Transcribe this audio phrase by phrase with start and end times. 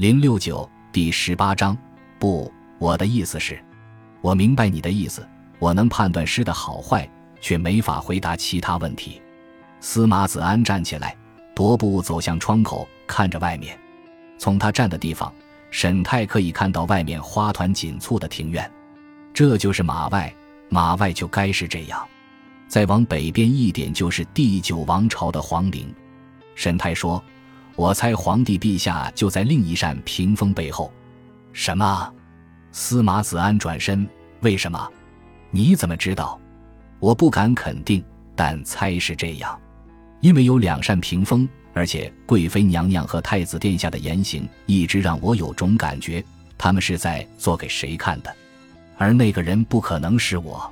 [0.00, 1.76] 零六九第十八章，
[2.18, 3.62] 不，我的意思是，
[4.22, 7.06] 我明白你的意思，我能判断诗的好坏，
[7.42, 9.20] 却没法回答其他问题。
[9.78, 11.14] 司马子安站起来，
[11.54, 13.78] 踱步走向窗口，看着外面。
[14.38, 15.30] 从他站的地方，
[15.70, 18.72] 沈泰可以看到外面花团锦簇的庭院。
[19.34, 20.34] 这就是马外，
[20.70, 22.02] 马外就该是这样。
[22.68, 25.94] 再往北边一点，就是第九王朝的皇陵。
[26.54, 27.22] 沈泰说
[27.76, 30.92] ：“我猜皇帝陛下就在另一扇屏风背后。”
[31.52, 32.12] 什么？
[32.72, 34.08] 司马子安转身。
[34.40, 34.88] 为什么？
[35.50, 36.40] 你怎么知道？
[36.98, 38.04] 我不敢肯定，
[38.36, 39.58] 但猜是这样。
[40.20, 46.24] 因为有两扇屏风，而且贵妃娘娘和太子殿下的言行一直让我有种感觉，
[46.56, 48.34] 他们是在做给谁看的。
[48.96, 50.70] 而那个人不可能是我，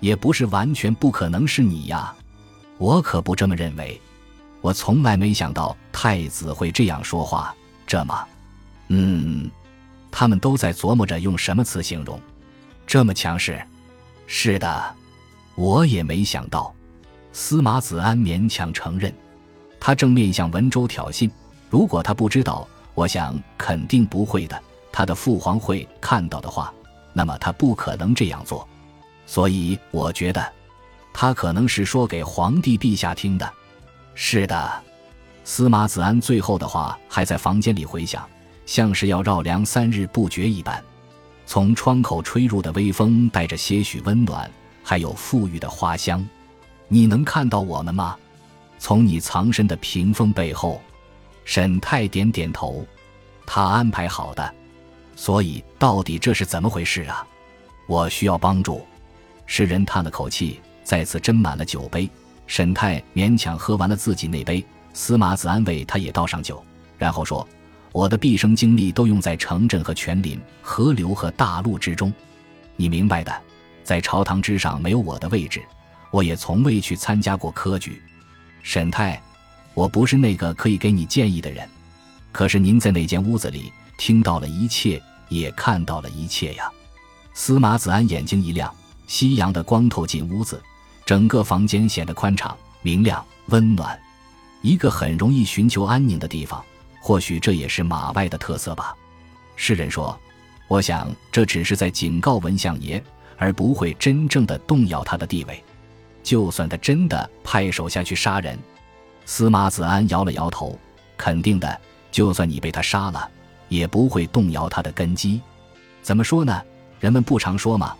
[0.00, 2.14] 也不是完全不可能是你呀。
[2.78, 4.00] 我可不这么认为。
[4.66, 7.54] 我从来没想到太子会这样说话，
[7.86, 8.26] 这么……
[8.88, 9.48] 嗯，
[10.10, 12.20] 他们都在琢磨着用什么词形容，
[12.84, 13.64] 这么强势。
[14.26, 14.94] 是的，
[15.54, 16.74] 我也没想到。
[17.32, 19.14] 司马子安勉强承认，
[19.78, 21.30] 他正面向文州挑衅。
[21.70, 24.60] 如果他不知道，我想肯定不会的。
[24.90, 26.74] 他的父皇会看到的话，
[27.12, 28.66] 那么他不可能这样做。
[29.26, 30.44] 所以我觉得，
[31.12, 33.48] 他可能是说给皇帝陛下听的。
[34.18, 34.82] 是的，
[35.44, 38.26] 司马子安最后的话还在房间里回响，
[38.64, 40.82] 像是要绕梁三日不绝一般。
[41.44, 44.50] 从窗口吹入的微风带着些许温暖，
[44.82, 46.26] 还有馥郁的花香。
[46.88, 48.16] 你能看到我们吗？
[48.78, 50.80] 从你藏身的屏风背后，
[51.44, 52.84] 沈泰点点头。
[53.46, 54.54] 他安排好的。
[55.14, 57.24] 所以到底这是怎么回事啊？
[57.86, 58.84] 我需要帮助。
[59.44, 62.10] 诗人叹了口气，再次斟满了酒杯。
[62.46, 66.62] 沈泰勉强喝完了自己那杯，司马子安慰他也倒上酒，
[66.96, 67.46] 然后说
[67.92, 72.12] ：“我的毕生精力都用在城镇和泉林、河流和大陆之中，
[72.76, 73.42] 你明白的。
[73.82, 75.62] 在朝堂之上没有我的位置，
[76.10, 78.02] 我也从未去参加过科举。
[78.62, 79.20] 沈泰，
[79.74, 81.68] 我不是那个可以给你建议的人。
[82.32, 86.70] 可是您在那间屋子里听到了一切，也看到了一切呀。”
[87.34, 88.74] 司马子安眼睛一亮，
[89.06, 90.60] 夕阳的光透进屋子。
[91.06, 93.96] 整个房间显得宽敞、明亮、温暖，
[94.60, 96.62] 一个很容易寻求安宁的地方。
[97.00, 98.92] 或许这也是马外的特色吧。
[99.54, 100.18] 诗人说
[100.66, 103.00] ：“我想这只是在警告文相爷，
[103.36, 105.62] 而不会真正的动摇他的地位。
[106.24, 108.58] 就算他真的派手下去杀人。”
[109.24, 110.76] 司马子安摇了摇头
[111.16, 111.80] ：“肯定的，
[112.10, 113.30] 就算你被他杀了，
[113.68, 115.40] 也不会动摇他的根基。
[116.02, 116.60] 怎么说呢？
[116.98, 117.96] 人们不常说吗？”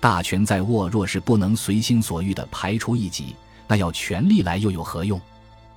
[0.00, 3.36] 大权在握，若是不能随心所欲地排除异己，
[3.68, 5.20] 那要权力来又有何用？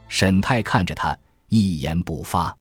[0.07, 1.15] 沈泰看着他，
[1.49, 2.55] 一言不发。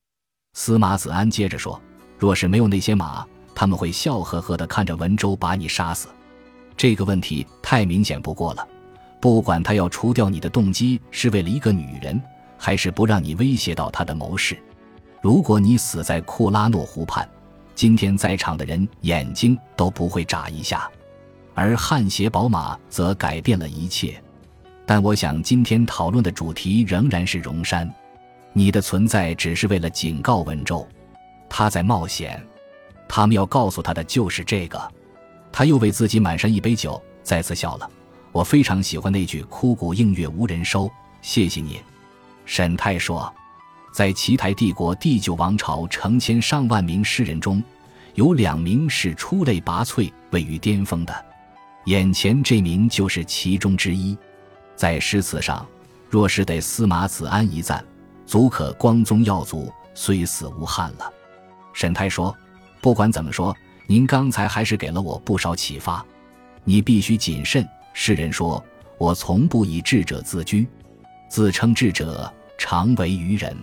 [0.55, 1.81] 司马子安接着说
[2.19, 3.25] ：“若是没有那些马，
[3.55, 6.09] 他们会笑呵呵地看着文州把你杀死。
[6.77, 8.67] 这个问题太明显不过了。
[9.21, 12.21] 不管他要除掉你的动机是为了一个女人，
[12.59, 14.59] 还是不让你威胁到他的谋士，
[15.21, 17.29] 如果你死在库拉诺湖畔，
[17.75, 20.91] 今天在场的人眼睛都不会眨一下。”
[21.54, 24.22] 而汗血宝马则改变了一切，
[24.86, 27.90] 但我想今天讨论的主题仍然是荣山。
[28.52, 30.86] 你的存在只是为了警告文州，
[31.48, 32.42] 他在冒险。
[33.08, 34.92] 他们要告诉他的就是这个。
[35.50, 37.90] 他又为自己满上一杯酒，再次笑了。
[38.30, 40.90] 我非常喜欢那句“枯骨映月无人收”。
[41.20, 41.78] 谢谢你，
[42.46, 43.30] 沈泰说，
[43.92, 47.62] 在奇台帝国第九王朝成千上万名诗人中，
[48.14, 51.31] 有两名是出类拔萃、位于巅峰的。
[51.87, 54.16] 眼前这名就是其中之一，
[54.76, 55.66] 在诗词上，
[56.09, 57.84] 若是得司马子安一赞，
[58.25, 61.12] 足可光宗耀祖，虽死无憾了。
[61.72, 62.34] 沈泰说
[62.81, 63.56] ：“不管怎么说，
[63.88, 66.04] 您刚才还是给了我不少启发。
[66.65, 68.64] 你必须谨慎。”诗人说
[68.97, 70.66] ：“我从不以智者自居，
[71.28, 73.56] 自称智者，常为愚人。”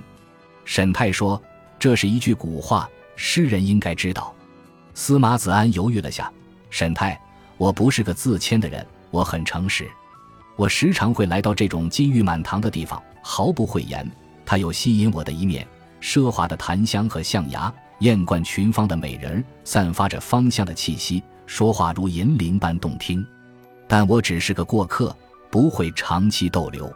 [0.65, 1.41] 沈泰说
[1.79, 4.35] ：“这是一句古话，诗人应该知道。”
[4.93, 6.29] 司马子安犹豫了下，
[6.69, 7.19] 沈泰。
[7.59, 9.85] 我不是个自谦的人，我很诚实。
[10.55, 14.09] 我时常会来到这种金玉满堂的地方，毫不讳言。
[14.45, 15.67] 它有吸引我的一面：
[16.01, 23.25] 奢华的檀香和象牙，艳冠群芳的美人，散发着芳香的气息，说话如银铃般动听。
[23.89, 25.13] 但我只是个过客，
[25.51, 26.89] 不会长期逗留。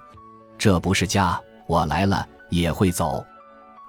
[0.58, 1.38] 这不是家，
[1.68, 3.22] 我来了也会走。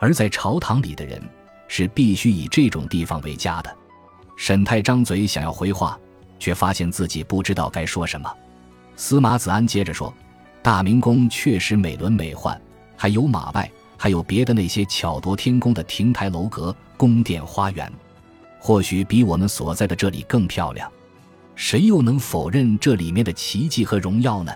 [0.00, 1.22] 而在朝堂里的人，
[1.68, 3.72] 是必须以这种地方为家的。
[4.36, 5.96] 沈泰张嘴想要回话。
[6.44, 8.30] 却发现自己不知道该说什么。
[8.96, 10.12] 司马子安接着说
[10.60, 12.54] ：“大明宫确实美轮美奂，
[12.98, 17.90] 还有马外，还有别的那些巧夺天工的亭台楼阁，宫殿花园，
[18.58, 20.86] 或许比我们所在的这里更漂亮。
[21.54, 24.52] 谁又能否认这里面的奇迹和荣耀呢？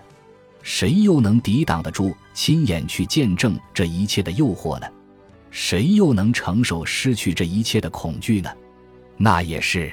[0.62, 4.86] 谁又能抵挡得住亲眼去见证这一切的诱惑呢？
[5.50, 8.50] 谁又能承受失去这一切的恐惧呢？
[9.16, 9.90] 那也是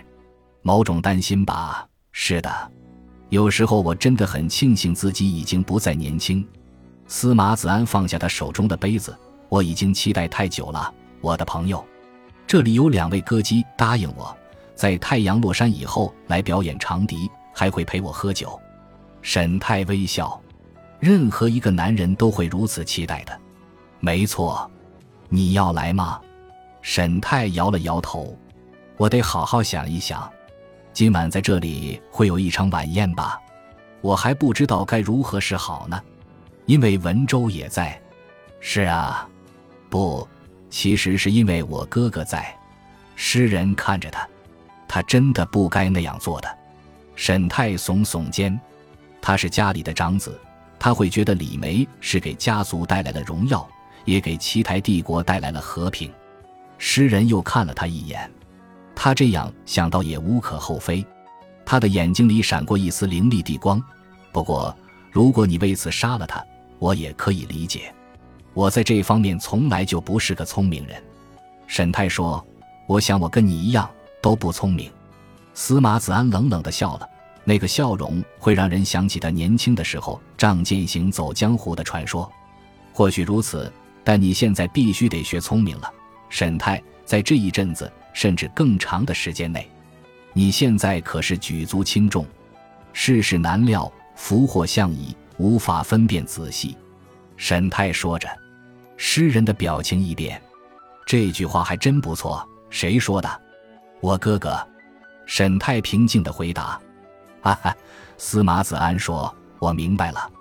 [0.66, 1.88] 某种担心吧。
[2.12, 2.72] 是的，
[3.30, 6.44] 有时候我真的很庆幸自己已经不再年轻。
[7.06, 9.16] 司马子安放下他手中的杯子，
[9.48, 10.92] 我已经期待太久了，
[11.22, 11.86] 我的朋友。
[12.48, 14.36] 这里有两位歌姬答应我，
[14.74, 18.60] 在太阳落山以后来表演长笛，还会陪我喝酒。
[19.22, 20.42] 沈泰微笑，
[21.00, 23.40] 任何一个男人都会如此期待的。
[24.00, 24.68] 没错。
[25.30, 26.20] 你要来吗？
[26.82, 28.36] 沈太摇了摇头。
[28.98, 30.28] 我得好好想一想。
[30.96, 33.38] 今晚在这里会有一场晚宴吧？
[34.00, 36.02] 我还不知道该如何是好呢。
[36.68, 38.02] 因为文州也在。
[38.62, 39.28] 是啊，
[39.90, 40.26] 不，
[40.70, 42.58] 其实是因为我哥哥在。
[43.18, 44.26] 诗人看着他，
[44.88, 46.58] 他真的不该那样做的。
[47.14, 48.58] 沈太耸耸肩。
[49.22, 50.40] 他是家里的长子，
[50.80, 53.68] 他会觉得李梅是给家族带来了荣耀。
[54.06, 56.10] 也给奇台帝国带来了和平。
[56.78, 58.32] 诗人又看了他一眼，
[58.96, 61.06] 他这样想到也无可厚非。
[61.66, 63.82] 他的眼睛里闪过一丝凌厉地光。
[64.32, 64.76] 不过，
[65.12, 66.44] 如果你为此杀了他，
[66.80, 67.94] 我也可以理解。
[68.54, 71.02] 我在这方面从来就不是个聪明人。
[71.68, 72.46] 沈太说
[72.88, 73.90] ：“我想我跟你一样
[74.22, 74.92] 都不聪明。”
[75.54, 77.10] 司马子安冷冷地笑了，
[77.44, 82.32] 那个笑容会让人想起他年轻的时候仗剑行走江湖的传说。
[82.94, 83.72] 或许如此。
[84.08, 85.92] 但你现在必须得学聪明了，
[86.30, 89.70] 沈太，在这一阵子甚至更长的时间内，
[90.32, 92.26] 你现在可是举足轻重，
[92.94, 96.78] 世事难料，福祸相倚，无法分辨仔细。
[97.36, 98.30] 沈太说着，
[98.96, 100.42] 诗人的表情一变，
[101.06, 102.48] 这句话还真不错。
[102.70, 103.30] 谁说的？
[104.00, 104.58] 我哥哥。
[105.26, 106.80] 沈太平静地回答。
[107.42, 107.76] 哈哈，
[108.18, 110.32] 司马子安说：“我明白了。”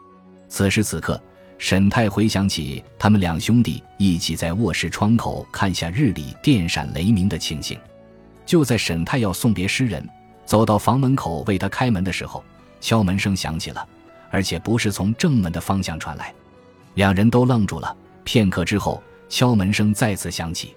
[0.49, 1.21] 此时此刻。
[1.65, 7.81] 沈太回想起他们两兄弟一起在卧室窗口看下日里电闪雷鸣的情形。
[8.45, 10.07] 就在沈太要送别诗人，
[10.45, 12.45] 走到房门口为他开门的时候，
[12.83, 13.89] 敲门声响起了，
[14.31, 16.35] 而且不是从正门的方向传来。
[16.97, 17.97] 两人都愣住了。
[18.25, 20.77] 片刻之后，敲门声再次响起。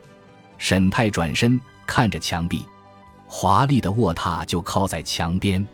[0.57, 2.63] 沈太转身看着墙壁，
[3.25, 5.67] 华丽的卧榻就靠在墙边。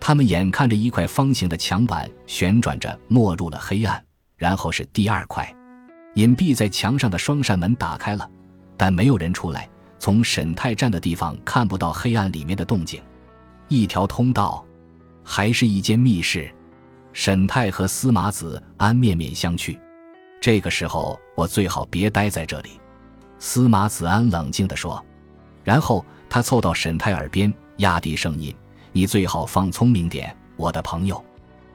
[0.00, 4.04] 他们眼看着一块方形的墙板旋转着没入了黑暗。
[4.38, 5.54] 然后是第二块，
[6.14, 8.26] 隐蔽在墙上的双扇门打开了，
[8.76, 9.68] 但没有人出来。
[9.98, 13.02] 从沈太站的地方看不到黑暗里面的动静。
[13.66, 14.64] 一条通道，
[15.24, 16.48] 还是一间密室。
[17.12, 19.76] 沈太和司马子安面面相觑。
[20.40, 22.80] 这个时候，我最好别待在这里。”
[23.40, 25.04] 司马子安冷静地说。
[25.64, 28.54] 然后他凑到沈太耳边，压低声音
[28.92, 31.22] ：“你最好放聪明点，我的朋友。”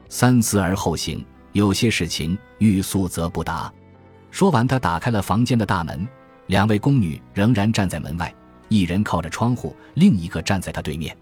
[0.08, 1.24] 三思而后行。
[1.54, 3.72] 有些事情欲速则不达。
[4.32, 6.06] 说完，他打开了房间的大门。
[6.48, 8.34] 两位宫女仍然站在门外，
[8.68, 11.16] 一人靠着窗户，另一个站在他对面。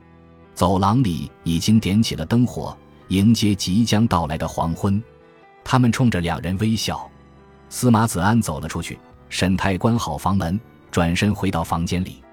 [0.55, 2.75] 走廊里已经点起了灯火，
[3.09, 5.01] 迎接即将到来的黄昏。
[5.63, 7.07] 他们冲着两人微笑。
[7.69, 8.99] 司马子安走了出去，
[9.29, 10.59] 沈太关好房门，
[10.91, 12.25] 转身回到房间里。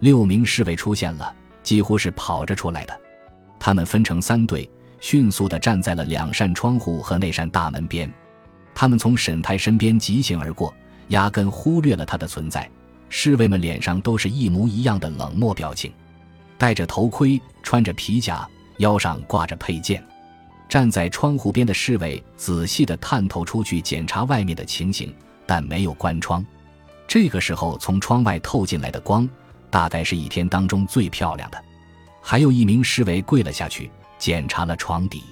[0.00, 3.00] 六名侍卫出现了，几乎是跑着出来的。
[3.58, 4.70] 他们分成三队。
[5.00, 8.12] 迅速地站在了两扇窗户和那扇大门边，
[8.74, 10.74] 他们从沈太身边疾行而过，
[11.08, 12.68] 压根忽略了他的存在。
[13.08, 15.90] 侍卫们脸上都是一模一样的冷漠表情，
[16.58, 18.46] 戴着头盔，穿着皮甲，
[18.78, 20.04] 腰上挂着佩剑。
[20.68, 25.14] 站在窗户边的侍卫仔细地探头出去检查外面的情形，
[25.46, 26.44] 但没有关窗。
[27.06, 29.26] 这个时候，从窗外透进来的光，
[29.70, 31.58] 大概是一天当中最漂亮的。
[32.20, 33.90] 还有一名侍卫跪了下去。
[34.18, 35.22] 检查了床底，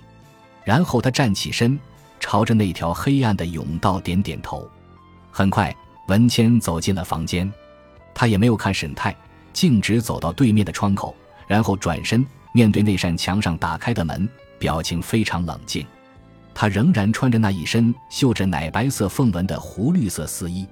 [0.65, 1.79] 然后他站起身，
[2.21, 4.69] 朝着那条黑暗的甬道点点头。
[5.31, 5.75] 很快，
[6.09, 7.53] 文谦走进了房间，
[8.15, 9.15] 他也没有看沈泰，
[9.53, 11.15] 径直走到对面的窗口，
[11.47, 14.29] 然后转身面对那扇墙上打开的门，
[14.59, 15.85] 表情非常冷静。
[16.55, 20.67] 他仍然穿着那一身绣着奶白色凤纹的湖绿色丝衣。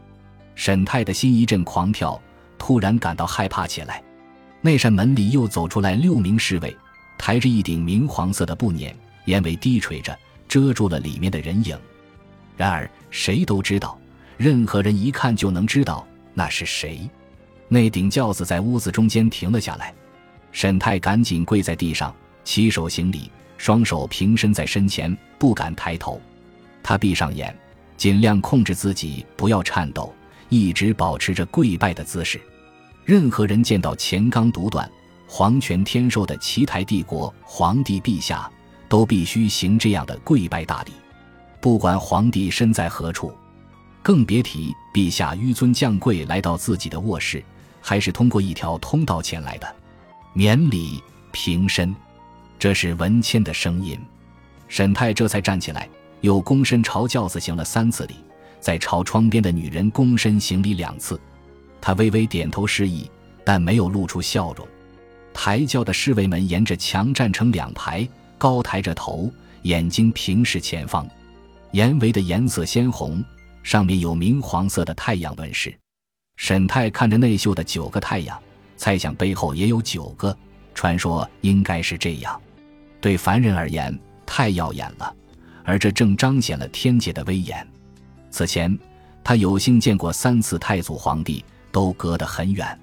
[0.54, 2.18] 沈泰的心一阵狂跳，
[2.56, 4.02] 突然感到害怕起来。
[4.62, 6.74] 那扇门里又走出来六名侍卫。
[7.18, 8.92] 抬着一顶明黄色的布辇，
[9.26, 10.16] 眼尾低垂着，
[10.48, 11.78] 遮住了里面的人影。
[12.56, 13.98] 然而，谁都知道，
[14.36, 17.08] 任何人一看就能知道那是谁。
[17.68, 19.92] 那顶轿子在屋子中间停了下来，
[20.52, 26.20] 沈泰赶紧跪在地上，起手行礼，双手平伸在身前，不敢抬头。
[26.82, 27.56] 他闭上眼，
[27.96, 30.14] 尽量控制自己不要颤抖，
[30.50, 32.40] 一直保持着跪拜的姿势。
[33.04, 34.88] 任何人见到钱刚独断、
[35.36, 38.48] 皇权天授的奇台帝国皇帝陛下，
[38.88, 40.92] 都必须行这样的跪拜大礼，
[41.60, 43.34] 不管皇帝身在何处，
[44.00, 47.42] 更别提陛下纡尊降贵来到自己的卧室，
[47.80, 49.66] 还是通过一条通道前来的。
[50.34, 51.92] 免礼平身，
[52.56, 53.98] 这是文谦的声音。
[54.68, 55.88] 沈泰这才站起来，
[56.20, 58.14] 又躬身朝轿子行了三次礼，
[58.60, 61.20] 再朝窗边的女人躬身行礼两次。
[61.80, 63.10] 他微微点头示意，
[63.44, 64.64] 但没有露出笑容。
[65.34, 69.30] 抬轿的侍卫们沿着墙站成两排，高抬着头，
[69.62, 71.06] 眼睛平视前方。
[71.72, 73.22] 檐围的颜色鲜红，
[73.62, 75.76] 上面有明黄色的太阳纹饰。
[76.36, 78.40] 沈泰看着内绣的九个太阳，
[78.76, 80.34] 猜想背后也有九个。
[80.72, 82.40] 传说应该是这样。
[83.00, 85.14] 对凡人而言，太耀眼了，
[85.64, 87.66] 而这正彰显了天界的威严。
[88.30, 88.78] 此前，
[89.22, 91.44] 他有幸见过三次太祖皇帝。
[91.74, 92.78] 都隔得很远，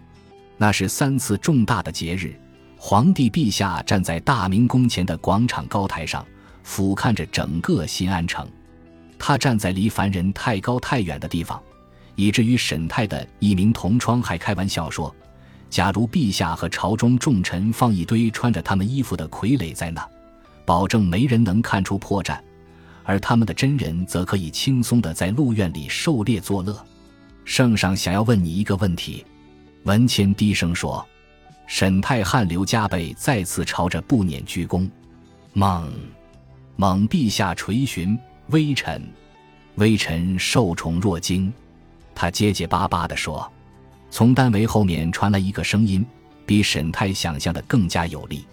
[0.61, 2.39] 那是三次重大的节日。
[2.77, 6.23] 皇帝陛下站在大明宫前的广场高台上，
[6.61, 8.47] 俯瞰着整个新安城。
[9.17, 11.59] 他站在离凡人太高太远的地方，
[12.13, 15.11] 以至于沈泰的一名同窗还开玩笑说
[15.67, 20.07] ：“假如陛下和朝中重臣放一堆穿着他们衣服的傀儡在那，
[20.63, 22.39] 保证没人能看出破绽，
[23.03, 26.85] 而他们的真人则可以轻松地在鹿苑里狩猎作乐。”
[27.45, 29.25] 圣上想要问你一个问题，
[29.83, 31.05] 文谦低声说。
[31.67, 34.89] 沈泰汗流浃背，再次朝着不辇鞠躬。
[35.53, 35.89] 蒙，
[36.75, 39.01] 蒙陛下垂询，微臣，
[39.75, 41.51] 微臣受宠若惊。
[42.13, 43.49] 他结结巴巴地说。
[44.09, 46.05] 从单围后面传来一个声音，
[46.45, 48.45] 比沈泰想象的更加有力。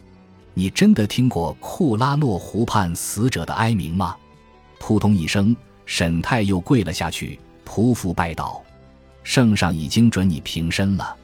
[0.54, 4.16] 你真的听过库拉诺湖畔死者的哀鸣吗？
[4.78, 5.56] 扑通一声，
[5.86, 8.62] 沈泰又跪了下去，匍匐拜倒。
[9.24, 11.16] 圣上已经准你平身了，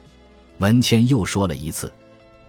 [0.59, 1.91] 文谦又说了一次。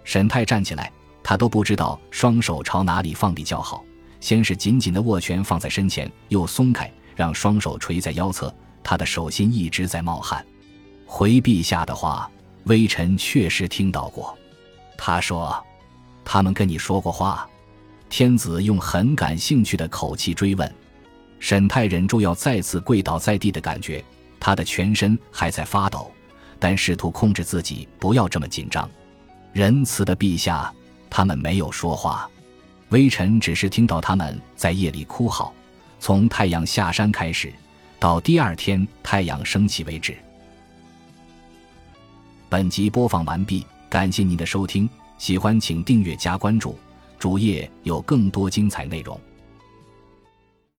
[0.05, 0.91] 沈泰站起来，
[1.23, 3.85] 他都不知道双手朝哪里放比较好。
[4.21, 8.53] 先是紧紧的握拳放在身前，又松开，让双手垂在腰侧。
[8.83, 10.45] 他的手心一直在冒汗。
[11.05, 12.31] 回陛下的话，
[12.65, 14.37] 微臣确实听到过。
[14.97, 15.65] 他说
[16.25, 17.49] ：“他们跟你说过话。”
[18.09, 20.75] 天子用很感兴趣的口气追问。
[21.41, 24.03] 沈泰忍住要再次跪倒在地的感觉。
[24.39, 26.11] 他的全身还在发抖，
[26.59, 28.89] 但试图控制自己不要这么紧张。
[29.53, 30.73] 仁慈的陛下，
[31.09, 32.29] 他们没有说话，
[32.91, 35.53] 微臣只是听到他们在夜里哭嚎，
[35.99, 37.53] 从太阳下山开始，
[37.99, 40.17] 到第二天太阳升起为止。
[42.49, 46.79] 本集播放完毕，感谢您的收听，喜欢请订阅加关注，
[47.19, 49.19] 主页有更多精彩内容。